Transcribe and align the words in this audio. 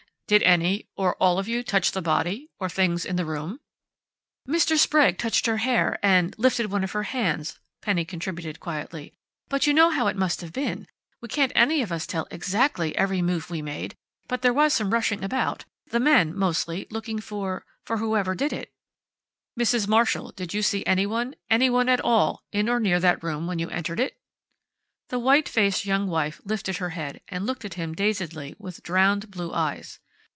"Did 0.31 0.43
any 0.43 0.87
or 0.95 1.15
all 1.15 1.39
of 1.39 1.49
you 1.49 1.61
touch 1.61 1.91
the 1.91 2.01
body, 2.01 2.49
or 2.57 2.69
things 2.69 3.03
in 3.05 3.17
the 3.17 3.25
room?" 3.25 3.59
"Mr. 4.47 4.77
Sprague 4.77 5.17
touched 5.17 5.45
her 5.45 5.57
hair, 5.57 5.99
and 6.01 6.27
and 6.27 6.39
lifted 6.39 6.71
one 6.71 6.85
of 6.85 6.93
her 6.93 7.03
hands," 7.03 7.59
Penny 7.81 8.05
contributed 8.05 8.61
quietly. 8.61 9.11
"But 9.49 9.67
you 9.67 9.73
know 9.73 9.89
how 9.89 10.07
it 10.07 10.15
must 10.15 10.39
have 10.39 10.53
been! 10.53 10.87
We 11.19 11.27
can't 11.27 11.51
any 11.53 11.81
of 11.81 11.91
us 11.91 12.07
tell 12.07 12.27
exactly 12.31 12.95
every 12.95 13.21
move 13.21 13.49
we 13.49 13.61
made, 13.61 13.93
but 14.29 14.41
there 14.41 14.53
was 14.53 14.73
some 14.73 14.93
rushing 14.93 15.21
about. 15.21 15.65
The 15.87 15.99
men, 15.99 16.33
mostly, 16.33 16.87
looking 16.89 17.19
for 17.19 17.65
for 17.83 17.97
whoever 17.97 18.33
did 18.33 18.53
it" 18.53 18.71
"Mrs. 19.59 19.85
Marshall, 19.85 20.31
did 20.31 20.53
you 20.53 20.61
see 20.61 20.85
anyone 20.85 21.35
anyone 21.49 21.89
at 21.89 21.99
all 21.99 22.41
in 22.53 22.69
or 22.69 22.79
near 22.79 23.01
that 23.01 23.21
room 23.21 23.47
when 23.47 23.59
you 23.59 23.67
entered 23.69 23.99
it?" 23.99 24.17
The 25.09 25.19
white 25.19 25.49
faced 25.49 25.83
young 25.83 26.07
wife 26.07 26.39
lifted 26.45 26.77
her 26.77 26.91
head, 26.91 27.19
and 27.27 27.45
looked 27.45 27.65
at 27.65 27.73
him 27.73 27.93
dazedly 27.93 28.55
with 28.57 28.81
drowned 28.81 29.29
blue 29.29 29.51
eyes. 29.51 29.99